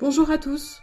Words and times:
Bonjour 0.00 0.30
à 0.30 0.38
tous, 0.38 0.80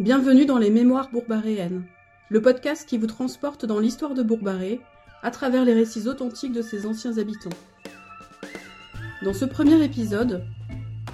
bienvenue 0.00 0.46
dans 0.46 0.56
les 0.56 0.70
Mémoires 0.70 1.10
bourbaréennes, 1.12 1.84
le 2.30 2.40
podcast 2.40 2.88
qui 2.88 2.96
vous 2.96 3.06
transporte 3.06 3.66
dans 3.66 3.78
l'histoire 3.78 4.14
de 4.14 4.22
Bourbaré 4.22 4.80
à 5.22 5.30
travers 5.30 5.66
les 5.66 5.74
récits 5.74 6.08
authentiques 6.08 6.54
de 6.54 6.62
ses 6.62 6.86
anciens 6.86 7.18
habitants. 7.18 7.50
Dans 9.22 9.34
ce 9.34 9.44
premier 9.44 9.84
épisode, 9.84 10.46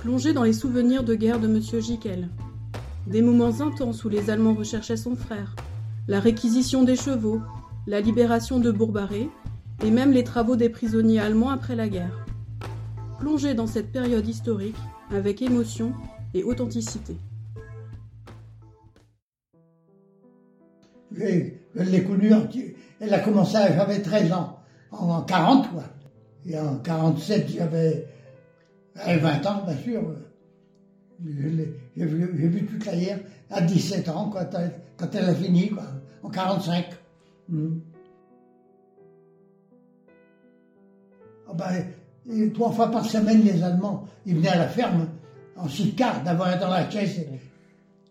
plongez 0.01 0.33
dans 0.33 0.45
les 0.45 0.53
souvenirs 0.53 1.03
de 1.03 1.17
guerre 1.17 1.41
de 1.41 1.49
Monsieur 1.49 1.81
Jiquel, 1.81 2.29
des 3.09 3.21
moments 3.21 3.61
intenses 3.61 4.05
où 4.05 4.09
les 4.09 4.31
Allemands 4.31 4.55
recherchaient 4.55 4.97
son 4.97 5.17
frère, 5.17 5.57
la 6.07 6.21
réquisition 6.21 6.85
des 6.85 6.95
chevaux, 6.95 7.41
la 7.89 8.01
libération 8.01 8.61
de 8.61 8.71
Bourbaré 8.71 9.29
et 9.83 9.91
même 9.91 10.13
les 10.13 10.23
travaux 10.23 10.55
des 10.55 10.69
prisonniers 10.69 11.19
allemands 11.19 11.51
après 11.51 11.75
la 11.75 11.89
guerre. 11.89 12.25
Plongez 13.19 13.55
dans 13.55 13.67
cette 13.67 13.91
période 13.91 14.29
historique 14.29 14.79
avec 15.11 15.43
émotion 15.43 15.93
et 16.33 16.45
authenticité. 16.45 17.17
Je, 21.21 21.83
je 21.83 21.91
l'ai 21.91 22.03
connue, 22.03 22.33
elle 23.01 23.15
a 23.15 23.21
commencé, 23.21 23.59
j'avais 23.75 24.01
13 24.01 24.33
ans, 24.33 24.59
en 24.91 25.23
40 25.23 25.71
quoi. 25.71 25.85
Et 26.47 26.59
en 26.59 26.77
47, 26.77 27.51
j'avais 27.51 28.07
j'avais 28.97 29.19
20 29.19 29.47
ans, 29.47 29.63
bien 29.67 29.77
sûr. 29.77 30.03
J'ai 31.23 32.07
vu, 32.07 32.49
vu 32.49 32.67
toute 32.67 32.87
la 32.87 32.97
guerre 32.97 33.19
à 33.51 33.61
17 33.61 34.09
ans, 34.09 34.31
quand 34.31 35.15
elle, 35.15 35.25
a 35.25 35.35
fini, 35.35 35.71
quoi, 35.71 35.85
en 36.23 36.31
45. 36.31 36.87
Hmm. 37.49 37.81
Ah 41.49 41.53
ben, 41.55 41.85
et 42.33 42.53
trois 42.53 42.71
fois 42.71 42.91
par 42.91 43.05
semaine, 43.05 43.43
les 43.43 43.63
Allemands, 43.63 44.05
ils 44.25 44.37
venaient 44.37 44.49
à 44.49 44.59
la 44.59 44.69
ferme, 44.69 45.09
en 45.57 45.69
sidecar, 45.69 46.23
d'avoir 46.23 46.59
dans 46.59 46.69
la 46.69 46.85
caisse. 46.85 47.21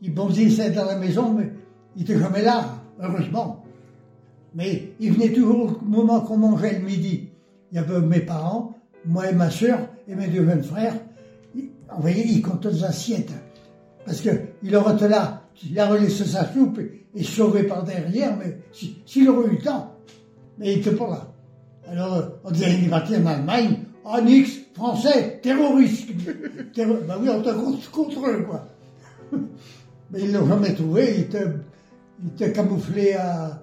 Ils 0.01 0.13
bondissaient 0.13 0.71
dans 0.71 0.85
la 0.85 0.97
maison, 0.97 1.33
mais 1.33 1.49
ils 1.95 2.01
n'étaient 2.01 2.19
jamais 2.19 2.43
là, 2.43 2.78
heureusement. 3.01 3.63
Mais 4.55 4.93
ils 4.99 5.13
venaient 5.13 5.31
toujours 5.33 5.77
au 5.81 5.85
moment 5.85 6.21
qu'on 6.21 6.37
mangeait 6.37 6.79
le 6.79 6.85
midi. 6.85 7.29
Il 7.71 7.75
y 7.75 7.77
avait 7.79 7.99
mes 8.01 8.19
parents, 8.21 8.73
moi 9.05 9.29
et 9.29 9.33
ma 9.33 9.49
soeur 9.49 9.79
et 10.07 10.15
mes 10.15 10.27
deux 10.27 10.43
jeunes 10.45 10.63
frères. 10.63 10.95
Vous 11.55 12.01
voyez, 12.01 12.25
ils 12.25 12.41
comptaient 12.41 12.71
les 12.71 12.83
assiettes. 12.83 13.31
Parce 14.05 14.21
qu'il 14.21 14.75
aurait 14.75 14.95
été 14.95 15.07
là, 15.07 15.43
il 15.69 15.79
aurait 15.79 15.99
laissé 15.99 16.25
sa 16.25 16.51
soupe 16.51 16.79
et, 17.15 17.23
sauvé 17.23 17.63
par 17.63 17.83
derrière, 17.83 18.35
mais 18.37 18.59
si- 18.71 19.01
s'il 19.05 19.29
aurait 19.29 19.47
eu 19.49 19.51
le 19.57 19.61
temps. 19.61 19.93
Mais 20.57 20.73
il 20.73 20.77
n'était 20.77 20.91
pas 20.95 21.07
là. 21.09 21.27
Alors, 21.87 22.13
euh, 22.15 22.21
on 22.43 22.51
disait, 22.51 22.75
il 22.79 22.85
est 22.85 22.89
parti 22.89 23.15
en 23.17 23.25
Allemagne, 23.25 23.79
en 24.03 24.25
X, 24.25 24.51
français, 24.75 25.39
terroriste. 25.41 26.09
Terro- 26.73 26.99
ben 27.07 27.15
oui, 27.21 27.29
on 27.29 27.41
était 27.41 27.53
contre, 27.53 27.91
contre 27.91 28.27
eux, 28.29 28.43
quoi. 28.47 28.67
Mais 30.11 30.21
ils 30.21 30.31
l'ont 30.33 30.47
jamais 30.47 30.73
trouvé, 30.73 31.13
il 31.15 31.21
était, 31.21 31.45
il 32.21 32.29
était 32.29 32.51
camouflé 32.51 33.13
à, 33.13 33.61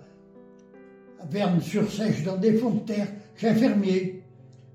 à 1.20 1.26
Verne-sur-Sèche 1.30 2.22
dans 2.24 2.36
des 2.36 2.54
fonds 2.54 2.70
de 2.70 2.80
terre, 2.80 3.08
chez 3.36 3.48
un 3.48 3.54
fermier. 3.54 4.22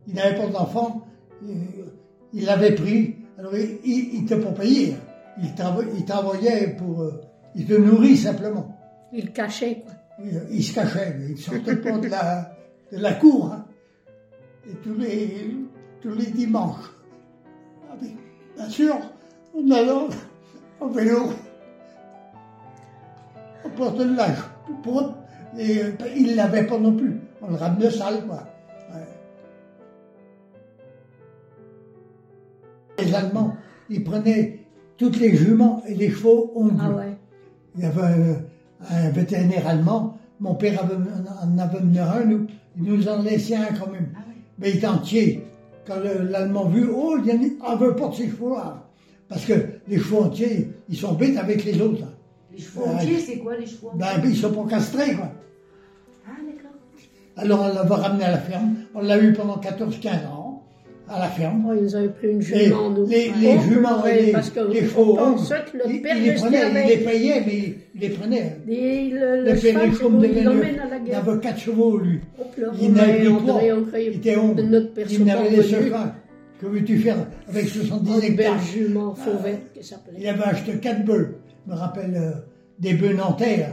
Il 0.08 0.16
n'avait 0.16 0.36
pas 0.38 0.48
d'enfant, 0.48 1.06
il- 1.44 1.56
il 2.34 2.46
l'avait 2.46 2.76
pris, 2.76 3.16
alors 3.38 3.56
il 3.56 3.80
il- 3.84 4.14
il 4.16 4.24
était 4.24 4.40
pas 4.40 4.52
payé. 4.52 4.96
Il, 5.42 5.50
trava- 5.56 5.86
il 5.98 6.06
travaillait 6.06 6.76
pour. 6.78 7.02
euh, 7.02 7.22
il 7.56 7.66
te 7.66 7.74
nourrit 7.74 8.18
simplement. 8.18 8.78
Il 9.14 9.32
cachait, 9.32 9.82
quoi. 9.84 9.94
Il, 10.24 10.42
il 10.52 10.64
se 10.64 10.74
cachait, 10.74 11.16
il 11.28 11.32
ne 11.32 11.38
sortait 11.38 11.76
pas 11.78 11.98
de 11.98 12.08
la, 12.08 12.56
de 12.92 12.98
la 12.98 13.14
cour. 13.14 13.52
hein. 13.52 13.66
Et 14.70 14.74
tous 14.84 14.94
les, 14.96 15.56
tous 16.02 16.14
les 16.14 16.28
dimanches, 16.28 16.92
avec, 17.92 18.12
bien 18.56 18.70
sûr, 18.70 18.96
en 19.58 19.72
allant 19.72 20.08
en 20.80 20.88
vélo, 20.90 21.30
on 23.80 23.92
de 23.92 24.16
pour 24.84 25.14
et 25.58 25.80
euh, 25.84 25.92
il 26.16 26.28
ne 26.32 26.36
l'avait 26.36 26.66
pas 26.66 26.78
non 26.78 26.96
plus. 26.96 27.20
On 27.42 27.50
le 27.50 27.56
ramenait 27.56 27.90
sale, 27.92 28.26
quoi. 28.28 28.44
Ouais. 28.94 29.06
Les 33.04 33.14
Allemands, 33.16 33.56
ils 33.90 34.04
prenaient 34.04 34.60
toutes 34.98 35.20
les 35.20 35.36
juments 35.36 35.82
et 35.88 35.96
les 35.96 36.10
chevaux 36.10 36.52
onglus. 36.56 36.78
Ah 36.82 36.92
ouais. 36.92 37.18
Il 37.76 37.84
y 37.84 37.86
avait 37.86 38.02
un, 38.02 38.36
un 38.90 39.10
vétérinaire 39.12 39.68
allemand. 39.68 40.18
Mon 40.40 40.56
père 40.56 40.84
avait, 40.84 40.96
en 40.96 41.58
avait 41.58 41.80
mené 41.82 42.00
un, 42.00 42.26
nous, 42.26 42.48
il 42.78 42.84
nous 42.84 43.08
en 43.08 43.22
laissait 43.22 43.56
un 43.56 43.74
quand 43.80 43.92
même. 43.92 44.10
Mais 44.60 44.72
il 44.72 44.78
était 44.78 44.88
entier. 44.88 45.44
Quand 45.88 45.98
le- 45.98 46.30
l'Allemand 46.30 46.66
vu, 46.70 46.88
oh, 46.94 47.18
il 47.24 47.32
en 47.32 47.70
a- 47.70 47.74
on 47.74 47.78
veut 47.78 47.96
pas 47.96 48.10
de 48.10 48.14
ces 48.16 48.28
chevaux-là. 48.30 48.84
Parce 49.28 49.46
que 49.46 49.54
les 49.88 49.98
chevaux 49.98 50.24
entiers, 50.24 50.70
ils 50.90 50.98
sont 50.98 51.14
bêtes 51.14 51.38
avec 51.38 51.64
les 51.66 51.80
autres. 51.82 52.04
hein. 52.04 52.14
Les 52.54 52.60
chevaux 52.62 52.84
Ah, 52.88 52.92
entiers, 52.96 53.20
c'est 53.20 53.38
quoi 53.38 53.58
les 53.58 53.66
chevaux 53.66 53.90
entiers 53.90 54.00
Ben, 54.22 54.30
ils 54.30 54.36
sont 54.36 54.52
pas 54.52 54.70
castrés, 54.70 55.14
quoi. 55.16 55.32
Ah, 56.28 56.32
d'accord. 56.46 56.72
Alors 57.38 57.62
on 57.62 57.74
l'avait 57.74 57.96
ramené 58.02 58.24
à 58.26 58.32
la 58.32 58.38
ferme. 58.40 58.76
On 58.94 59.02
l'a 59.02 59.18
eu 59.20 59.34
pendant 59.34 59.58
14-15 59.58 60.28
ans, 60.28 60.64
à 61.08 61.20
la 61.20 61.28
ferme. 61.30 61.66
Oh, 61.70 61.74
ils 61.78 61.84
nous 61.84 61.96
avaient 61.96 62.10
pris 62.10 62.30
une 62.32 62.40
Les, 62.40 62.66
jument, 62.66 62.90
nous. 62.90 63.06
les, 63.08 63.32
les 63.40 63.60
juments 63.60 64.06
et 64.06 64.22
les, 64.26 64.32
parce 64.34 64.50
que 64.50 64.60
les 64.72 64.82
chevaux, 64.82 65.16
pensait 65.16 65.56
que 65.72 65.78
le 65.78 65.84
ils, 65.94 66.02
père 66.02 66.18
ils 66.18 66.24
les 66.24 66.34
prenaient, 66.34 66.70
ils 66.84 66.88
les 66.90 66.98
payaient, 66.98 67.44
mais 67.46 67.58
ils 67.96 68.02
les 68.02 68.10
prenaient. 68.10 68.58
Et 68.70 69.10
le, 69.10 69.20
Le 69.20 69.38
le 69.38 69.44
père 69.46 69.60
cheval, 69.62 69.90
il 70.38 70.44
l'emmène 70.44 70.80
à 70.80 70.88
la 70.90 70.98
il 71.06 71.14
avait 71.14 71.40
quatre 71.40 71.60
chevaux, 71.60 71.98
lui. 71.98 72.20
On 72.40 72.44
pleurait, 72.50 72.78
Il 72.82 72.92
n'avait 72.94 73.20
plus 73.24 73.36
trois. 73.38 73.62
Il 74.00 74.08
était 74.16 74.36
honte. 74.38 74.56
de 74.58 74.62
notre 74.64 74.94
père 74.94 75.08
Il 75.10 75.24
n'avait 75.24 75.50
les 75.50 75.64
secours. 75.64 75.98
Que 76.60 76.68
veux-tu 76.68 77.00
faire 77.00 77.18
avec 77.50 77.68
70 77.68 78.12
Une 78.12 78.20
belle 78.36 78.46
hectares 78.46 78.60
jument 78.62 79.16
Ah. 79.18 79.22
fauvette, 79.24 79.74
qui 79.74 79.94
Il 80.20 80.28
avait 80.28 80.44
acheté 80.44 80.74
quatre 80.78 81.04
bœufs. 81.04 81.36
Je 81.66 81.72
me 81.72 81.78
rappelle 81.78 82.16
euh, 82.16 82.32
des 82.80 82.94
bœufs 82.94 83.14
nantais. 83.14 83.58
là. 83.58 83.68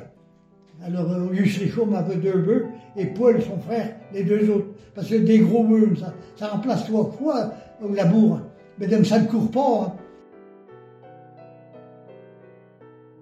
Alors, 0.86 1.10
euh, 1.10 1.26
Auguste 1.26 1.58
Richaume 1.58 1.94
avait 1.94 2.16
deux 2.16 2.38
bœufs 2.38 2.66
et 2.96 3.06
Paul, 3.06 3.40
son 3.42 3.58
frère, 3.58 3.96
les 4.12 4.22
deux 4.24 4.48
autres. 4.50 4.66
Parce 4.94 5.08
que 5.08 5.16
des 5.16 5.40
gros 5.40 5.64
bœufs, 5.64 5.96
ça, 5.98 6.12
ça 6.36 6.48
remplace 6.48 6.84
trois 6.84 7.10
fois 7.10 7.52
au 7.82 7.92
labour. 7.92 8.40
Mais 8.78 8.86
même 8.86 9.04
ça 9.04 9.18
ne 9.20 9.26
court 9.26 9.50
pas. 9.50 9.82
hein. 9.86 9.92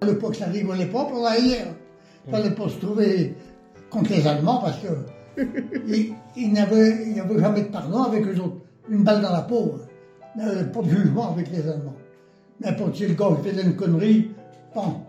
À 0.01 0.05
l'époque, 0.05 0.35
ça 0.35 0.45
rigolait 0.45 0.85
pas 0.85 1.05
pour 1.05 1.23
la 1.23 1.37
hier. 1.39 1.67
Il 2.27 2.31
fallait 2.31 2.51
pas 2.51 2.69
se 2.69 2.77
trouver 2.79 3.35
contre 3.89 4.11
les 4.11 4.27
Allemands 4.27 4.59
parce 4.61 4.77
que 4.79 5.41
n'avaient 6.53 6.95
ils 7.05 7.15
n'avaient 7.15 7.39
jamais 7.39 7.61
de 7.61 7.67
pardon 7.69 8.03
avec 8.03 8.25
eux 8.25 8.39
autres. 8.39 8.57
Une 8.89 9.03
balle 9.03 9.21
dans 9.21 9.31
la 9.31 9.41
peau. 9.41 9.75
hein. 10.37 10.41
Euh, 10.45 10.63
pas 10.65 10.81
de 10.81 10.89
jugement 10.89 11.31
avec 11.33 11.49
les 11.51 11.67
Allemands. 11.67 11.95
N'importe 12.61 12.95
quel 12.97 13.15
gars 13.15 13.29
qui 13.41 13.49
faisait 13.49 13.63
une 13.63 13.75
connerie, 13.75 14.31
bon, 14.75 15.01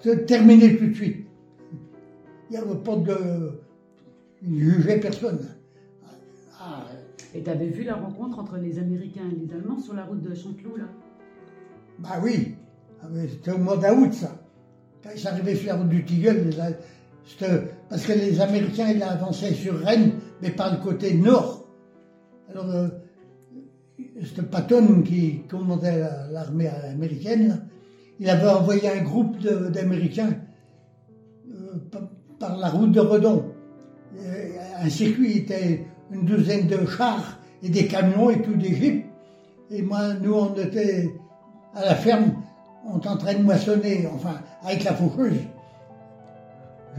c'est 0.00 0.26
terminé 0.26 0.76
tout 0.76 0.86
de 0.88 0.94
suite. 0.94 1.26
Il 2.48 2.52
n'y 2.52 2.56
avait 2.58 2.76
pas 2.76 2.96
de. 2.96 3.58
Ils 4.42 4.54
ne 4.54 4.60
jugeaient 4.60 5.00
personne. 5.00 5.40
Ah, 6.60 6.84
Et 7.34 7.42
t'avais 7.42 7.66
vu 7.68 7.82
la 7.84 7.96
rencontre 7.96 8.38
entre 8.38 8.56
les 8.56 8.78
Américains 8.78 9.28
et 9.30 9.34
les 9.34 9.52
Allemands 9.52 9.80
sur 9.80 9.94
la 9.94 10.04
route 10.04 10.22
de 10.22 10.34
Chanteloup, 10.34 10.76
là? 10.76 10.84
Bah 11.98 12.20
oui, 12.22 12.54
Ah, 13.02 13.06
mais 13.10 13.26
c'était 13.28 13.52
au 13.52 13.58
mois 13.58 13.76
d'août, 13.76 14.12
ça. 14.12 14.42
Quand 15.02 15.10
ils 15.16 15.26
arrivaient 15.26 15.54
sur 15.54 15.68
la 15.68 15.76
route 15.76 15.88
du 15.88 16.04
Tilleul, 16.04 16.50
parce 17.88 18.06
que 18.06 18.12
les 18.12 18.40
Américains, 18.40 18.88
ils 18.94 19.02
avançaient 19.02 19.54
sur 19.54 19.78
Rennes, 19.78 20.12
mais 20.42 20.50
par 20.50 20.72
le 20.76 20.82
côté 20.82 21.14
nord. 21.14 21.66
Alors, 22.48 22.70
euh, 22.70 22.88
c'était 24.22 24.42
Patton 24.42 25.02
qui 25.02 25.40
commandait 25.48 25.98
la- 25.98 26.28
l'armée 26.30 26.68
américaine. 26.68 27.68
Il 28.18 28.30
avait 28.30 28.48
envoyé 28.48 28.88
un 28.88 29.02
groupe 29.02 29.38
d'Américains 29.38 30.34
euh, 31.50 31.98
par, 32.38 32.56
la 32.56 32.68
route 32.68 32.92
de 32.92 33.00
Redon. 33.00 33.52
Euh, 34.18 34.48
Un 34.82 34.88
circuit 34.88 35.38
était 35.38 35.84
une 36.10 36.24
douzaine 36.24 36.66
de 36.66 36.86
chars 36.86 37.38
et 37.62 37.68
des 37.68 37.86
camions 37.86 38.30
et 38.30 38.40
tout 38.40 38.58
jeeps. 38.58 39.04
Et 39.70 39.82
moi, 39.82 40.14
nous, 40.14 40.34
on 40.34 40.54
était 40.54 41.12
à 41.74 41.84
la 41.84 41.94
ferme, 41.94 42.32
on 42.86 43.00
est 43.00 43.08
en 43.08 43.16
train 43.16 43.34
de 43.34 43.42
moissonner, 43.42 44.06
enfin, 44.14 44.36
avec 44.62 44.84
la 44.84 44.94
faucheuse. 44.94 45.40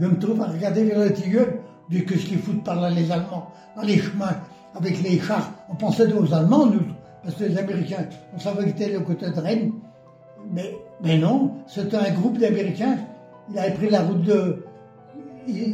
Je 0.00 0.06
me 0.06 0.18
trouve 0.18 0.40
à 0.42 0.46
regarder 0.46 0.84
vers 0.84 1.00
le 1.00 1.12
tilleul, 1.12 1.60
du 1.88 2.04
que 2.04 2.16
ce 2.16 2.26
qu'ils 2.26 2.38
foutent 2.38 2.62
par 2.62 2.80
là 2.80 2.90
les 2.90 3.10
Allemands, 3.10 3.50
dans 3.74 3.82
les 3.82 3.98
chemins, 3.98 4.36
avec 4.74 5.02
les 5.02 5.18
chars. 5.18 5.50
On 5.68 5.74
pensait 5.74 6.12
aux 6.12 6.32
Allemands, 6.32 6.66
nous, 6.66 6.82
parce 7.24 7.34
que 7.34 7.44
les 7.44 7.58
Américains, 7.58 8.06
on 8.34 8.38
savait 8.38 8.64
qu'ils 8.64 8.82
étaient 8.82 8.92
le 8.92 9.00
côté 9.00 9.30
de 9.30 9.40
Rennes. 9.40 9.72
Mais, 10.52 10.76
mais 11.02 11.18
non, 11.18 11.52
c'était 11.66 11.96
un 11.96 12.12
groupe 12.12 12.38
d'Américains. 12.38 12.98
Il 13.50 13.58
avait 13.58 13.72
pris 13.74 13.88
la 13.90 14.02
route 14.02 14.22
de. 14.22 14.56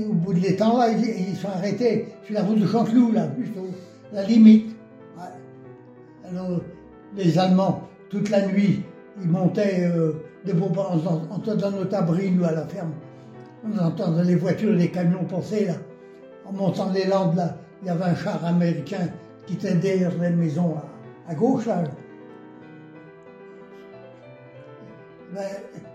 au 0.09 0.13
bout 0.13 0.35
de 0.35 0.41
l'étang, 0.41 0.79
là, 0.79 0.91
ils, 0.91 1.29
ils 1.31 1.37
sont 1.37 1.49
arrêtés 1.49 2.09
sur 2.25 2.35
la 2.35 2.43
route 2.43 2.59
de 2.61 2.67
Chanteloup, 2.67 3.13
là, 3.13 3.27
juste 3.39 3.57
au- 3.57 4.15
la 4.15 4.23
limite. 4.25 4.77
Alors, 6.29 6.61
les 7.17 7.39
Allemands, 7.39 7.83
toute 8.11 8.31
la 8.31 8.47
nuit, 8.47 8.83
ils 9.21 9.29
montaient 9.29 9.83
euh, 9.85 10.13
de 10.47 10.53
Bourbon, 10.53 10.85
on 10.93 11.35
entendait 11.35 11.61
dans 11.61 11.71
notre 11.71 11.95
abri, 11.97 12.31
nous, 12.31 12.45
à 12.45 12.53
la 12.53 12.67
ferme. 12.67 12.93
On 13.65 13.79
entendait 13.79 14.25
les 14.25 14.35
voitures, 14.37 14.73
les 14.73 14.91
camions 14.91 15.25
passer, 15.25 15.67
là. 15.67 15.75
En 16.47 16.53
montant 16.53 16.91
les 16.93 17.07
landes, 17.07 17.37
là, 17.37 17.57
il 17.83 17.89
y 17.89 17.91
avait 17.91 18.05
un 18.05 18.15
char 18.15 18.45
américain 18.45 19.09
qui 19.47 19.55
était 19.55 19.75
derrière 19.75 20.13
la 20.21 20.31
maison 20.31 20.75
à, 20.77 21.31
à 21.31 21.35
gauche, 21.35 21.67
là. 21.67 21.85
Ben, 25.35 25.43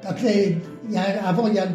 quand 0.03 0.21
les- 0.24 0.57
il 0.86 0.91
y 0.91 0.97
a- 0.97 1.27
avant, 1.27 1.47
il 1.47 1.53
y 1.56 1.59
a 1.59 1.65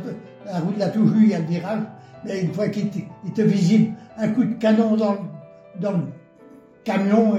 la 0.46 0.58
route 0.61 0.75
de 0.75 0.81
la 0.81 0.88
Toujou, 0.88 1.14
il 1.22 1.31
y 1.31 1.34
a 1.34 1.38
le 1.38 1.46
virage, 1.46 1.82
mais 2.25 2.43
une 2.43 2.52
fois 2.52 2.69
qu'il 2.69 2.88
il 3.25 3.31
était 3.31 3.44
visible, 3.44 3.93
un 4.16 4.28
coup 4.28 4.44
de 4.44 4.55
canon 4.55 4.96
dans, 4.96 5.16
dans 5.81 5.93
le 5.93 6.05
camion, 6.84 7.38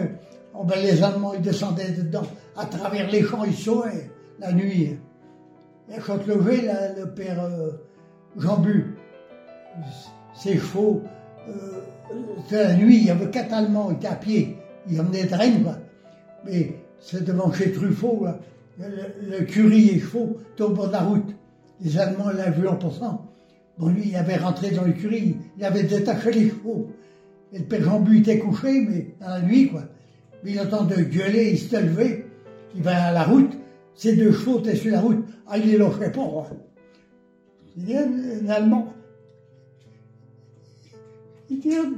oh 0.53 0.63
ben, 0.63 0.79
les 0.81 1.01
Allemands, 1.03 1.33
ils 1.35 1.41
descendaient 1.41 1.91
dedans, 1.91 2.23
à 2.57 2.65
travers 2.65 3.09
les 3.11 3.21
champs, 3.23 3.43
ils 3.43 3.53
sauraient 3.55 4.09
la 4.39 4.51
nuit. 4.51 4.97
Et 5.93 5.99
quand 6.05 6.25
levé, 6.25 6.61
là, 6.63 6.93
le 6.97 7.07
père 7.11 7.43
euh, 7.43 7.71
Jean 8.37 8.57
Bu, 8.57 8.95
ses 10.33 10.55
chevaux, 10.57 11.03
euh, 11.47 11.53
la 12.51 12.73
nuit, 12.73 12.97
il 12.97 13.05
y 13.05 13.09
avait 13.11 13.29
quatre 13.29 13.53
Allemands, 13.53 13.89
ils 13.91 13.95
étaient 13.97 14.07
à 14.07 14.15
pied, 14.15 14.57
ils 14.89 14.99
emmenaient 14.99 15.25
de 15.25 15.35
Rennes, 15.35 15.63
quoi. 15.63 15.75
Mais 16.45 16.75
c'est 16.99 17.23
devant 17.23 17.51
chez 17.53 17.71
Truffaut. 17.71 18.25
Le, 18.77 19.39
le 19.39 19.45
curry 19.45 19.89
et 19.89 19.99
chevaux 19.99 20.37
au 20.59 20.69
bord 20.69 20.87
de 20.87 20.91
la 20.93 21.01
route. 21.03 21.33
Les 21.81 21.97
Allemands 21.97 22.29
l'avaient 22.29 22.59
vu 22.59 22.67
en 22.67 22.75
passant. 22.75 23.31
Bon, 23.77 23.89
lui, 23.89 24.03
il 24.09 24.15
avait 24.15 24.37
rentré 24.37 24.71
dans 24.71 24.83
l'écurie, 24.85 25.35
il 25.57 25.63
avait 25.65 25.83
détaché 25.83 26.31
les 26.31 26.49
chevaux. 26.49 26.89
Et 27.53 27.59
le 27.59 27.65
père 27.65 27.83
Jean 27.83 27.99
Bu 27.99 28.19
était 28.19 28.39
couché, 28.39 28.81
mais 28.81 29.07
dans 29.19 29.29
la 29.29 29.41
nuit, 29.41 29.67
quoi. 29.69 29.83
Mais 30.43 30.51
il 30.51 30.59
entend 30.59 30.83
de 30.85 30.95
gueuler, 30.95 31.51
il 31.51 31.57
s'était 31.57 31.81
levé, 31.81 32.25
il 32.75 32.81
va 32.83 33.05
à 33.07 33.11
la 33.11 33.23
route, 33.23 33.51
ces 33.95 34.15
deux 34.15 34.31
chevaux 34.31 34.59
étaient 34.59 34.75
sur 34.75 34.91
la 34.91 35.01
route. 35.01 35.25
Ah, 35.47 35.57
il 35.57 35.67
les 35.71 35.77
lâchait 35.77 36.11
pas, 36.11 36.23
quoi. 36.23 36.47
Il 37.77 37.85
dit, 37.85 37.95
un, 37.97 38.47
Allemand. 38.49 38.93
Il 41.49 41.59
dit, 41.59 41.69
le- 41.71 41.95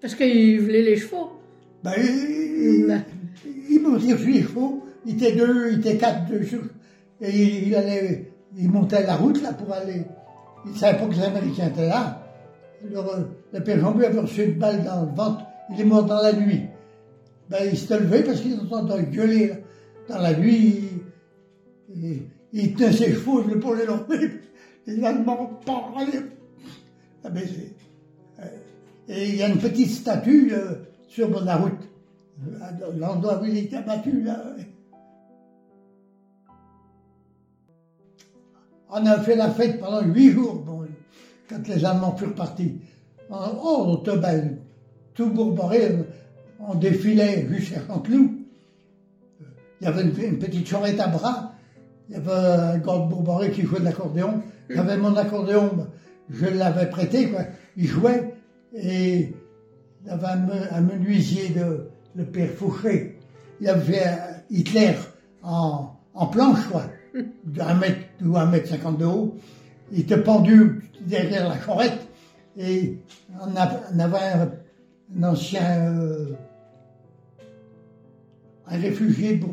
Parce 0.00 0.14
qu'il 0.14 0.60
voulait 0.60 0.82
les 0.82 0.96
chevaux. 0.96 1.32
Ben, 1.82 1.92
il, 1.96 2.86
Ben. 2.86 3.04
il 3.70 3.80
montait 3.82 4.16
sur 4.16 4.28
les 4.28 4.42
chevaux, 4.42 4.84
il 5.06 5.14
était 5.14 5.32
deux, 5.36 5.72
il 5.72 5.78
était 5.78 5.96
quatre 5.96 6.28
dessus. 6.30 6.60
Et 7.20 7.66
il, 7.66 7.74
allait, 7.74 8.32
il 8.56 8.70
montait 8.70 9.04
la 9.04 9.16
route 9.16 9.42
là 9.42 9.52
pour 9.52 9.72
aller. 9.72 10.02
Il 10.66 10.76
savait 10.76 10.98
pas 10.98 11.06
que 11.06 11.14
les 11.14 11.22
Américains 11.22 11.68
étaient 11.68 11.88
là. 11.88 12.24
Alors, 12.88 13.14
euh, 13.14 13.20
le 13.52 13.60
père 13.62 13.80
Jean-Louis 13.80 14.04
avait 14.06 14.20
reçu 14.20 14.44
une 14.44 14.58
balle 14.58 14.84
dans 14.84 15.02
le 15.02 15.14
ventre, 15.14 15.44
il 15.70 15.80
est 15.80 15.84
mort 15.84 16.04
dans 16.04 16.22
la 16.22 16.32
nuit. 16.32 16.62
Ben, 17.50 17.58
il 17.70 17.76
s'était 17.78 17.98
levé 17.98 18.22
parce 18.22 18.40
qu'il 18.40 18.58
entendait 18.60 19.04
gueuler 19.04 19.52
dans 20.08 20.18
la 20.18 20.34
nuit. 20.34 20.80
Il, 22.52 22.74
tenait 22.74 22.92
ses 22.92 23.12
chevaux, 23.12 23.42
je 23.48 23.54
pour 23.56 23.74
les 23.74 23.84
lever. 23.84 24.32
Les 24.86 25.04
Allemands 25.04 25.58
parlaient. 25.66 26.22
Ah, 27.24 27.30
ben, 27.30 27.42
c'est- 27.46 27.74
et 29.10 29.28
il 29.30 29.36
y 29.36 29.42
a 29.42 29.48
une 29.48 29.58
petite 29.58 29.90
statue 29.90 30.52
euh, 30.52 30.74
sur 31.08 31.44
la 31.44 31.56
route. 31.56 31.88
L'endroit 32.96 33.40
où 33.40 33.46
il 33.46 33.58
était 33.58 33.76
abattu. 33.76 34.24
On 38.90 39.04
a 39.04 39.18
fait 39.18 39.36
la 39.36 39.50
fête 39.50 39.80
pendant 39.80 40.02
huit 40.02 40.30
jours, 40.30 40.64
quand 41.48 41.66
les 41.66 41.84
Allemands 41.84 42.16
furent 42.16 42.34
partis. 42.34 42.80
Oh, 43.30 43.84
on 43.86 43.96
tout 45.14 45.30
bourboré, 45.30 45.96
on 46.60 46.74
défilait 46.76 47.46
jusqu'à 47.50 47.80
Chanteloup. 47.86 48.38
Il 49.80 49.84
y 49.84 49.86
avait 49.86 50.02
une, 50.02 50.38
petite 50.38 50.66
charrette 50.66 51.00
à 51.00 51.08
bras, 51.08 51.52
il 52.08 52.14
y 52.14 52.18
avait 52.18 52.30
un 52.32 52.78
de 52.78 53.08
bourboré 53.08 53.50
qui 53.50 53.62
jouait 53.62 53.80
de 53.80 53.84
l'accordéon. 53.84 54.42
J'avais 54.70 54.96
mon 54.96 55.14
accordéon, 55.16 55.86
je 56.30 56.46
l'avais 56.46 56.86
prêté. 56.86 57.28
Il 57.76 57.86
jouait, 57.86 58.34
et 58.74 59.34
il 60.08 60.12
y 60.12 60.14
avait 60.14 60.26
un, 60.26 60.36
me- 60.36 60.72
un 60.74 60.80
menuisier 60.80 61.50
de 61.50 61.88
le 62.16 62.24
père 62.24 62.48
Fouché. 62.50 63.18
Il 63.60 63.68
avait 63.68 64.06
Hitler 64.50 64.94
en, 65.42 65.90
en 66.14 66.26
planche, 66.26 66.66
quoi, 66.70 66.84
d'un 67.44 67.74
mètre 67.74 67.98
ou 68.24 68.36
un 68.36 68.46
mètre 68.46 68.68
cinquante 68.68 68.98
de 68.98 69.04
haut. 69.04 69.36
Il 69.92 70.00
était 70.00 70.22
pendu 70.22 70.82
derrière 71.00 71.48
la 71.48 71.60
charrette 71.60 72.08
et 72.56 72.98
on, 73.40 73.54
avait 73.54 74.18
un, 74.18 75.22
ancien 75.24 75.92
euh, 75.92 76.32
un 78.66 78.78
réfugié 78.78 79.36
de 79.36 79.46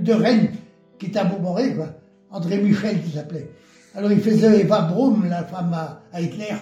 de 0.00 0.12
Rennes, 0.12 0.50
qui 0.98 1.06
était 1.06 1.18
à 1.20 1.24
Bourboré, 1.24 1.74
quoi. 1.74 1.88
André 2.30 2.58
Michel, 2.58 3.00
qui 3.02 3.10
s'appelait. 3.10 3.48
Alors 3.94 4.10
il 4.10 4.20
faisait 4.20 4.60
Eva 4.60 4.82
Braun, 4.82 5.22
la 5.28 5.44
femme 5.44 5.72
à, 5.72 6.02
à 6.12 6.20
Hitler. 6.20 6.54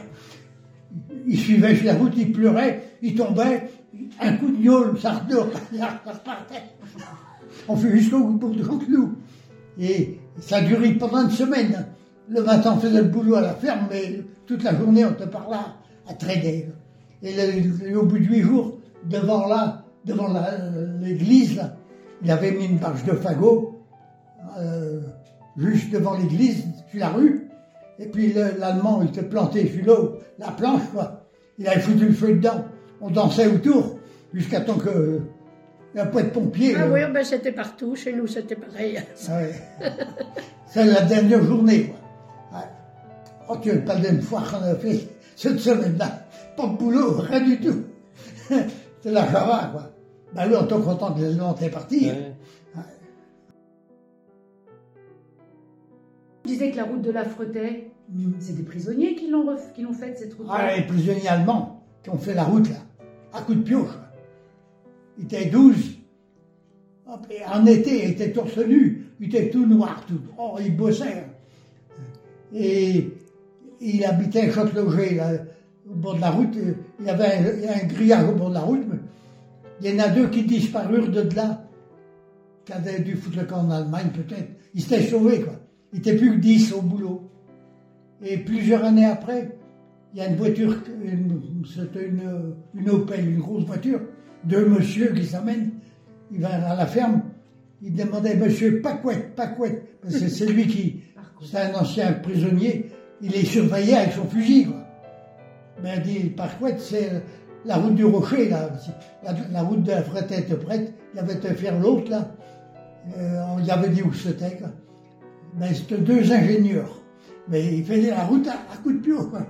Il 1.27 1.39
suivait 1.39 1.75
la 1.83 1.95
route, 1.95 2.13
il 2.17 2.33
pleurait, 2.33 2.83
il 3.01 3.15
tombait, 3.15 3.71
un 4.21 4.37
coup 4.37 4.51
de 4.51 4.63
gnôle, 4.63 4.99
ça 4.99 5.13
repartait. 5.13 6.63
On 7.69 7.77
fait 7.77 7.91
jusqu'au 7.93 8.25
bout 8.25 8.55
de 8.55 8.65
Chanteloup. 8.65 9.15
Et 9.79 10.19
ça 10.41 10.57
a 10.57 10.61
duré 10.63 10.93
pendant 10.95 11.23
une 11.23 11.31
semaine. 11.31 11.87
Le 12.29 12.43
matin, 12.43 12.75
on 12.77 12.81
faisait 12.81 13.03
le 13.03 13.09
boulot 13.09 13.37
à 13.37 13.41
la 13.41 13.55
ferme, 13.55 13.87
mais 13.91 14.23
toute 14.47 14.63
la 14.63 14.77
journée, 14.77 15.05
on 15.05 15.13
était 15.13 15.27
par 15.27 15.49
là, 15.49 15.77
à 16.09 16.15
traîner. 16.15 16.69
Et 17.23 17.95
au 17.95 18.05
bout 18.05 18.19
de 18.19 18.25
huit 18.25 18.43
jours, 18.43 18.79
devant 19.09 19.47
là, 19.47 19.85
devant 20.05 20.29
l'église, 21.01 21.63
il 22.23 22.31
avait 22.31 22.53
mis 22.53 22.67
une 22.67 22.79
bâche 22.79 23.05
de 23.05 23.13
fagot, 23.13 23.85
euh, 24.59 25.01
juste 25.57 25.93
devant 25.93 26.17
l'église, 26.17 26.65
sur 26.91 27.01
la 27.01 27.11
rue. 27.11 27.42
Et 28.03 28.07
puis 28.09 28.33
le- 28.33 28.59
l'Allemand, 28.59 29.01
il 29.03 29.09
était 29.09 29.23
planté 29.23 29.69
sur 29.69 29.85
l'eau, 29.85 30.19
la 30.39 30.51
planche, 30.51 30.83
quoi. 30.93 31.27
Il 31.59 31.69
avait 31.69 31.81
foutu 31.81 32.07
le 32.07 32.13
feu 32.13 32.35
dedans. 32.35 32.65
On 33.01 33.11
dansait 33.11 33.47
autour, 33.47 33.99
jusqu'à 34.33 34.61
temps 34.61 34.79
que 34.79 35.21
un 35.95 36.07
peu 36.07 36.23
de 36.23 36.29
pompier. 36.31 36.75
Ah 36.79 36.87
oui, 36.91 37.01
ben 37.13 37.23
c'était 37.23 37.53
partout. 37.53 37.95
Chez 37.95 38.13
nous, 38.15 38.27
c'était 38.27 38.57
pareil. 38.57 38.99
ah 39.29 39.37
ouais. 39.39 39.53
C'est 40.67 40.85
la 40.87 41.03
dernière 41.03 41.45
journée, 41.45 41.89
quoi. 41.89 42.59
Ouais. 42.59 42.67
Oh, 43.51 43.57
tu 43.63 43.71
veux 43.71 43.85
pas 43.85 43.97
d'une 43.97 44.23
fois 44.23 44.43
qu'on 44.51 44.63
a 44.63 44.75
fait 44.75 45.01
cette 45.37 45.59
semaine-là. 45.61 46.27
Pas 46.57 46.67
de 46.67 46.77
boulot, 46.77 47.17
rien 47.19 47.41
du 47.43 47.61
tout. 47.61 47.83
C'est 48.49 49.11
la 49.13 49.31
java, 49.31 49.69
quoi. 49.73 49.91
Ben 50.35 50.47
là, 50.47 50.61
on 50.63 50.67
est 50.67 50.83
content 50.83 51.13
que 51.13 51.21
les 51.21 51.27
Allemands 51.27 51.55
étaient 51.55 51.69
partis. 51.71 52.07
Ouais. 52.11 52.33
On 56.45 56.49
disait 56.49 56.71
que 56.71 56.77
la 56.77 56.85
route 56.85 57.03
de 57.03 57.11
la 57.11 57.25
Fretais, 57.25 57.92
Mm. 58.11 58.33
c'est 58.41 58.57
des 58.57 58.63
prisonniers 58.63 59.15
qui 59.15 59.29
l'ont 59.29 59.45
ref- 59.47 59.97
faite 59.99 60.19
cette 60.19 60.35
route. 60.35 60.47
Ah, 60.51 60.77
les 60.77 60.83
prisonniers 60.87 61.29
allemands 61.29 61.83
qui 62.03 62.11
ont 62.11 62.19
fait 62.19 62.35
la 62.35 62.45
route, 62.45 62.69
là, 62.69 62.77
à 63.33 63.41
coups 63.43 63.59
de 63.59 63.63
pioche. 63.63 63.91
Ils 65.19 65.25
étaient 65.25 65.47
12. 65.47 65.99
Hop, 67.07 67.27
et 67.31 67.45
En 67.47 67.65
été, 67.67 68.05
ils 68.05 68.11
étaient 68.13 68.33
torse 68.33 68.57
nu, 68.59 69.07
ils 69.21 69.27
étaient 69.27 69.51
tout 69.51 69.67
noirs, 69.67 70.05
tout. 70.07 70.21
Oh, 70.39 70.57
ils 70.61 70.75
bossaient. 70.77 71.27
Et 72.55 73.11
il 73.81 74.05
habitait 74.05 74.49
à 74.49 74.53
Châteauget, 74.53 75.15
là, 75.15 75.31
au 75.91 75.95
bord 75.95 76.17
de 76.17 76.21
la 76.21 76.31
route. 76.31 76.57
Il 77.01 77.07
y 77.07 77.11
avait 77.11 77.67
un, 77.69 77.83
un 77.83 77.87
grillage 77.87 78.29
au 78.29 78.35
bord 78.35 78.49
de 78.51 78.55
la 78.55 78.61
route, 78.61 78.85
mais 78.89 78.99
il 79.81 79.95
y 79.95 80.01
en 80.01 80.05
a 80.05 80.09
deux 80.09 80.29
qui 80.29 80.43
disparurent 80.45 81.11
de 81.11 81.23
là, 81.35 81.65
qui 82.65 82.73
avaient 82.73 83.01
dû 83.01 83.17
foutre 83.17 83.39
le 83.39 83.45
camp 83.45 83.61
en 83.67 83.71
Allemagne, 83.71 84.11
peut-être. 84.15 84.51
Ils 84.75 84.83
s'étaient 84.83 85.07
sauvés, 85.09 85.41
quoi. 85.41 85.55
Ils 85.93 85.97
n'étaient 85.97 86.17
plus 86.17 86.33
que 86.33 86.39
10 86.41 86.73
au 86.73 86.83
boulot. 86.83 87.29
Et 88.23 88.39
plusieurs 88.39 88.85
années 88.85 89.07
après, 89.07 89.57
il 90.15 90.21
y 90.21 90.23
a 90.23 90.29
une 90.29 90.37
voiture, 90.37 90.77
c'était 91.75 92.07
une, 92.07 92.55
une 92.75 92.91
Opel, 92.91 93.29
une 93.29 93.41
grosse 93.41 93.65
voiture, 93.65 94.01
deux 94.45 94.69
monsieur 94.69 95.13
qui 95.13 95.25
s'amènent, 95.25 95.71
il 96.31 96.41
va 96.41 96.71
à 96.71 96.77
la 96.77 96.87
ferme, 96.87 97.23
il 97.83 97.95
demandait 97.95 98.37
Monsieur 98.37 98.81
Pacouette, 98.81 99.35
Pacouette, 99.35 100.01
parce 100.01 100.19
que 100.19 100.29
c'est 100.29 100.47
lui 100.47 100.67
qui, 100.67 101.01
c'est 101.43 101.59
un 101.59 101.75
ancien 101.75 102.13
prisonnier, 102.13 102.91
il 103.21 103.31
les 103.33 103.45
surveillait 103.45 103.97
avec 103.97 104.13
son 104.13 104.25
fusil, 104.25 104.67
quoi. 104.67 104.87
Mais 105.83 105.97
il 105.97 106.03
dit, 106.03 106.29
Pacouette, 106.31 106.81
c'est 106.81 107.11
la 107.65 107.77
route 107.77 107.95
du 107.95 108.05
Rocher, 108.05 108.49
là, 108.49 108.71
la, 109.25 109.35
la 109.51 109.63
route 109.63 109.83
de 109.83 109.91
la 109.91 110.03
Fretette 110.03 110.41
était 110.41 110.57
prête, 110.57 110.93
il 111.15 111.19
avait 111.19 111.35
été 111.35 111.55
faire 111.55 111.79
l'autre, 111.81 112.11
là, 112.11 112.29
Euh, 113.19 113.43
on 113.57 113.59
y 113.59 113.71
avait 113.71 113.89
dit 113.89 114.03
où 114.03 114.13
c'était, 114.13 114.57
quoi. 114.57 114.69
Ben, 115.55 115.75
c'était 115.75 115.99
deux 115.99 116.31
ingénieurs. 116.33 117.02
Mais 117.49 117.77
ils 117.79 117.85
faisaient 117.85 118.11
la 118.11 118.25
route 118.25 118.47
à, 118.49 118.53
à 118.73 118.77
coups 118.83 118.95
de 118.97 119.01
pied. 119.01 119.13
quoi. 119.31 119.41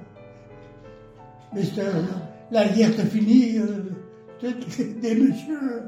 Mais 1.54 1.62
la 2.50 2.68
guerre 2.68 2.90
était 2.90 3.04
finie. 3.04 3.58
Euh, 3.58 3.90
des 4.42 5.14
messieurs. 5.14 5.82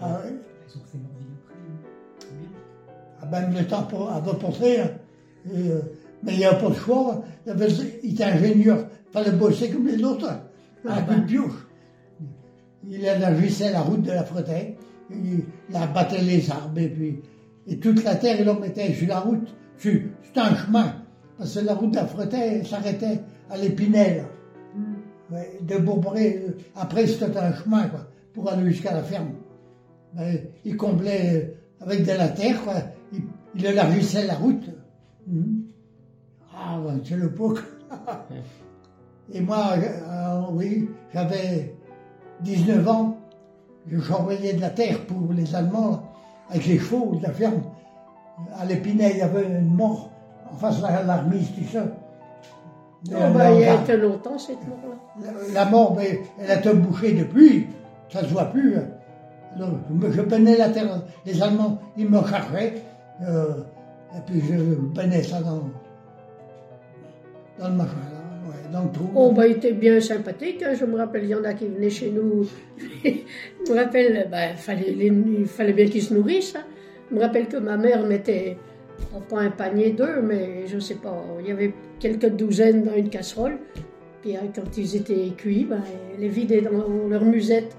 Ah, 0.00 0.20
ouais. 0.24 0.32
Ils 0.68 0.78
ont 0.78 0.82
fait 0.84 0.98
leur 0.98 1.10
vie 1.18 1.34
après. 1.42 1.54
hein. 1.60 2.38
Bien. 2.40 2.48
Ah 3.20 3.26
ben, 3.26 3.52
le 3.58 3.66
temps 3.66 3.82
pour, 3.84 4.10
à 4.10 4.20
repenser. 4.20 4.80
hein. 4.80 4.90
Et, 5.52 5.68
euh, 5.70 5.80
mais 6.22 6.32
il 6.32 6.38
n'y 6.38 6.44
avait 6.44 6.58
pas 6.62 6.70
de 6.70 6.74
choix. 6.74 7.22
Il, 7.46 7.50
avait, 7.52 7.68
il 8.02 8.12
était 8.14 8.24
ingénieur. 8.24 8.86
Il 9.08 9.12
fallait 9.12 9.36
bosser 9.36 9.70
comme 9.70 9.86
les 9.86 10.02
autres. 10.02 10.28
hein, 10.28 10.40
À 10.88 10.96
Ah 10.98 11.02
coups 11.02 11.16
de 11.16 11.20
ben. 11.20 11.26
pioche. 11.26 11.66
Il 12.88 13.04
élargissait 13.04 13.72
la 13.72 13.80
route 13.80 14.02
de 14.02 14.12
la 14.12 14.24
Fretais. 14.24 14.76
Il, 15.10 15.44
il 15.70 15.76
abattait 15.76 16.22
les 16.22 16.50
arbres. 16.50 16.78
Et 16.78 16.88
puis, 16.88 17.20
et 17.66 17.78
toute 17.78 18.02
la 18.04 18.14
terre, 18.16 18.40
il 18.40 18.48
en 18.48 18.58
mettait 18.58 18.92
sur 18.94 19.08
la 19.08 19.20
route. 19.20 19.48
C'était 19.78 20.04
un 20.36 20.54
chemin. 20.54 20.94
Parce 21.38 21.54
que 21.54 21.60
la 21.64 21.74
route 21.74 21.90
de 21.90 21.96
la 21.96 22.06
Fretais 22.06 22.58
elle 22.58 22.66
s'arrêtait 22.66 23.20
à 23.50 23.56
l'Épinel. 23.56 24.24
Mm. 24.74 25.34
Ouais, 25.34 25.58
de 25.62 25.78
Bourboré, 25.78 26.44
euh, 26.46 26.58
après 26.76 27.06
c'était 27.06 27.36
un 27.36 27.52
chemin 27.54 27.88
quoi, 27.88 28.00
pour 28.32 28.50
aller 28.50 28.70
jusqu'à 28.70 28.92
la 28.92 29.02
ferme. 29.02 29.32
ben, 30.12 30.38
il 30.64 30.76
comblait 30.76 31.56
avec 31.80 32.04
de 32.04 32.12
la 32.12 32.28
terre, 32.28 32.62
quoi. 32.62 32.74
Il, 33.12 33.22
il 33.54 33.66
élargissait 33.66 34.26
la 34.26 34.34
route. 34.34 34.64
Mhm. 35.26 35.64
Ah, 36.54 36.78
ben, 36.84 37.00
c'est 37.04 37.16
le 37.16 37.32
poc. 37.32 37.58
Et 39.32 39.40
moi, 39.40 39.72
euh, 39.78 40.40
oui, 40.52 40.90
j'avais 41.12 41.74
19 42.42 42.88
ans. 42.88 43.18
Je 43.86 44.00
chambellais 44.00 44.54
de 44.54 44.60
la 44.60 44.70
terre 44.70 45.04
pour 45.06 45.32
les 45.32 45.54
Allemands, 45.54 45.90
là, 45.90 46.02
avec 46.50 46.66
les 46.66 46.78
chevaux 46.78 47.16
de 47.16 47.22
la 47.22 47.32
ferme. 47.32 47.62
À 48.56 48.64
l'Épinay, 48.64 49.12
il 49.12 49.18
y 49.18 49.22
avait 49.22 49.46
une 49.46 49.74
mort 49.74 50.10
face 50.56 50.78
de 50.78 50.82
la, 50.82 51.02
la 51.02 51.16
remise, 51.18 51.48
tout 51.54 51.64
ça. 51.72 51.84
Oh, 53.10 53.14
bah, 53.34 53.52
il 53.52 53.60
y 53.60 53.64
a 53.64 53.74
été 53.82 53.96
longtemps 53.98 54.38
cette 54.38 54.66
mort-là. 54.66 55.32
La, 55.52 55.64
la 55.64 55.70
mort, 55.70 55.94
mais 55.96 56.20
elle 56.40 56.50
a 56.50 56.58
été 56.58 56.72
bouchée 56.72 57.12
depuis, 57.12 57.66
ça 58.10 58.22
ne 58.22 58.26
se 58.28 58.32
voit 58.32 58.46
plus. 58.46 58.74
Alors, 59.56 59.70
je, 60.10 60.20
peinais 60.22 60.56
la 60.56 60.70
terre, 60.70 61.02
les 61.26 61.42
Allemands, 61.42 61.78
ils 61.96 62.08
me 62.08 62.18
chargeaient, 62.26 62.74
euh, 63.22 63.56
et 64.16 64.20
puis 64.26 64.40
je 64.40 64.54
peinais 64.94 65.22
ça 65.22 65.40
dans, 65.40 65.64
dans 67.58 67.68
le 67.68 67.74
machin, 67.74 67.90
ouais, 68.48 68.72
dans 68.72 68.84
le 68.84 68.90
trou. 68.90 69.10
Oh, 69.14 69.32
bah, 69.32 69.46
il 69.46 69.56
était 69.56 69.72
bien 69.72 70.00
sympathique. 70.00 70.62
hein. 70.62 70.72
Je 70.78 70.84
me 70.84 70.96
rappelle, 70.96 71.24
il 71.24 71.30
y 71.30 71.34
en 71.34 71.44
a 71.44 71.52
qui 71.54 71.66
venaient 71.66 71.90
chez 71.90 72.10
nous. 72.10 72.44
je 73.04 73.72
me 73.72 73.76
rappelle, 73.78 74.28
bah, 74.30 74.54
fallait, 74.56 74.90
les- 74.92 75.06
il 75.06 75.46
fallait 75.46 75.72
bien 75.74 75.86
qu'ils 75.88 76.02
se 76.02 76.14
nourrissent. 76.14 76.56
hein. 76.56 76.64
Je 77.10 77.14
me 77.16 77.20
rappelle 77.20 77.46
que 77.48 77.58
ma 77.58 77.76
mère 77.76 78.04
mettait, 78.06 78.56
pas 79.28 79.40
un 79.40 79.50
panier 79.50 79.90
d'œufs, 79.90 80.22
mais 80.22 80.66
je 80.66 80.78
sais 80.78 80.94
pas, 80.96 81.24
il 81.40 81.48
y 81.48 81.52
avait 81.52 81.72
quelques 82.00 82.30
douzaines 82.30 82.84
dans 82.84 82.94
une 82.94 83.08
casserole. 83.10 83.58
Puis 84.22 84.36
hein, 84.36 84.42
quand 84.54 84.76
ils 84.76 84.96
étaient 84.96 85.30
cuits, 85.36 85.66
elle 86.14 86.20
les 86.20 86.28
vidait 86.28 86.62
dans 86.62 87.08
leur 87.08 87.24
musette. 87.24 87.76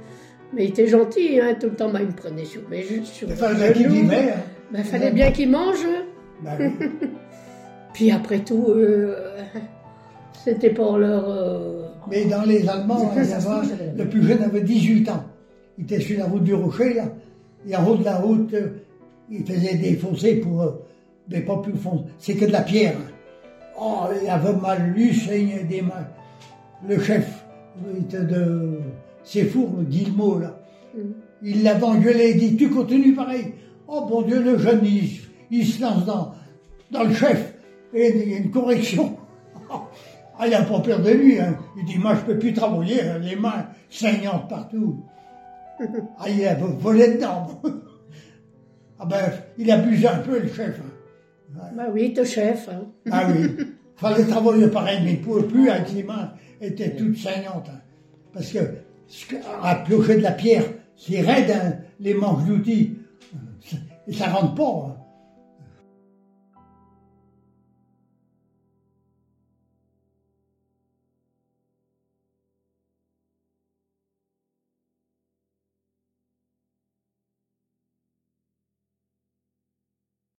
Mais 0.53 0.65
il 0.65 0.69
était 0.69 0.87
gentil, 0.87 1.39
hein, 1.41 1.55
tout 1.59 1.67
le 1.67 1.75
temps, 1.75 1.89
bah, 1.89 1.99
il 2.01 2.07
me 2.07 2.11
prenait 2.13 2.45
sur 2.45 2.61
mes 2.69 2.83
ju- 2.83 3.03
sur 3.03 3.27
Il 3.29 3.35
fallait 3.35 3.73
qu'il 3.73 3.87
vivait. 3.89 4.29
hein. 4.31 4.39
Bah, 4.71 4.83
fallait 4.83 5.11
bien 5.11 5.31
qu'ils 5.31 5.49
mangent. 5.49 5.87
Ben 6.43 6.51
oui. 6.59 6.87
Puis 7.93 8.11
après 8.11 8.39
tout, 8.39 8.65
euh, 8.69 9.15
c'était 10.43 10.69
pour 10.69 10.97
leur. 10.97 11.27
euh, 11.29 11.87
Mais 12.09 12.25
dans 12.25 12.43
les 12.43 12.67
Allemands, 12.67 13.11
il 13.13 13.17
y 13.17 13.21
avait- 13.33 13.93
le 13.97 14.05
plus 14.09 14.23
jeune 14.23 14.43
avait 14.43 14.61
18 14.61 15.09
ans. 15.09 15.23
Il 15.77 15.83
était 15.85 15.99
sur 15.99 16.19
la 16.19 16.25
route 16.25 16.43
du 16.43 16.53
Rocher, 16.53 16.93
là. 16.93 17.05
Et 17.67 17.75
en 17.75 17.85
haut 17.87 17.95
de 17.97 18.03
la 18.05 18.17
route, 18.17 18.53
euh, 18.53 18.69
il 19.29 19.43
faisait 19.45 19.75
des 19.75 19.95
fossés 19.95 20.35
pour. 20.35 20.61
Euh, 21.31 21.35
mais 21.35 21.41
pas 21.41 21.57
plus 21.57 21.73
fond. 21.73 22.05
C'est 22.17 22.35
que 22.35 22.45
de 22.45 22.51
la 22.51 22.61
pierre. 22.61 22.97
Oh, 23.79 24.03
il 24.21 24.29
avait 24.29 24.53
mal 24.53 24.93
lu, 24.95 25.13
saignait 25.13 25.63
des 25.63 25.81
mains. 25.81 26.07
Le 26.87 26.99
chef 26.99 27.45
était 27.99 28.23
de. 28.23 28.79
C'est 29.23 29.45
four, 29.45 29.73
le 29.77 29.83
Guillemot, 29.83 30.39
là. 30.39 30.59
Il 31.41 31.63
l'avait 31.63 31.83
engueulé, 31.83 32.31
il 32.31 32.39
dit 32.39 32.55
Tu 32.55 32.69
continues 32.69 33.13
pareil. 33.13 33.53
Oh 33.87 34.05
bon 34.07 34.21
Dieu, 34.21 34.41
le 34.41 34.57
jeune, 34.57 34.81
il, 34.85 35.09
il 35.51 35.65
se 35.65 35.81
lance 35.81 36.05
dans, 36.05 36.33
dans 36.91 37.03
le 37.03 37.13
chef. 37.13 37.53
Et 37.93 38.13
il 38.15 38.31
y 38.31 38.35
a 38.35 38.37
une 38.37 38.51
correction. 38.51 39.17
Ah, 40.37 40.47
il 40.47 40.51
n'a 40.51 40.63
pas 40.63 40.81
peur 40.81 40.99
de 41.01 41.11
lui. 41.11 41.39
Hein. 41.39 41.55
Il 41.77 41.85
dit, 41.85 41.97
moi, 41.97 42.13
je 42.13 42.19
peux 42.25 42.37
plus 42.37 42.51
travailler, 42.51 43.01
hein, 43.01 43.19
les 43.19 43.37
mains 43.37 43.67
saignantes 43.89 44.49
partout. 44.49 45.01
Ah, 46.19 46.29
il 46.29 46.45
a 46.45 46.55
volé 46.55 47.13
dedans. 47.13 47.61
ah 48.99 49.05
ben, 49.05 49.31
il 49.57 49.71
abusait 49.71 50.09
un 50.09 50.17
peu, 50.17 50.39
le 50.39 50.47
chef. 50.49 50.77
hein. 50.81 50.91
Bah 51.53 51.85
oui, 51.93 52.13
te 52.13 52.23
chef. 52.23 52.69
hein. 52.69 52.85
Ah 53.11 53.27
oui. 53.29 53.55
Fallait 53.95 54.25
travailler 54.25 54.67
pareil, 54.67 54.99
mais 55.03 55.13
il 55.13 55.19
ne 55.19 55.23
pouvait 55.23 55.43
plus 55.47 55.69
avec 55.69 55.93
les 55.93 56.03
mains 56.03 56.33
étaient 56.59 56.95
toutes 56.95 57.17
saignantes. 57.17 57.69
hein. 57.69 57.79
Parce 58.33 58.51
que, 58.51 58.59
à 59.63 59.75
piocher 59.75 60.17
de 60.17 60.21
la 60.21 60.31
pierre, 60.31 60.65
c'est 60.97 61.21
raide, 61.21 61.51
hein, 61.51 61.77
les 61.99 62.13
manches 62.13 62.43
d'outils. 62.45 62.97
Et 64.07 64.13
ça 64.13 64.27
rentre 64.27 64.53
pas. 64.55 64.87
hein. 64.89 64.95